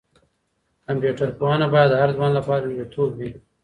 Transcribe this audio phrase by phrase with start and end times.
[0.85, 3.31] کمپيوټر پوهنه باید د هر ځوان لپاره لومړیتوب وي.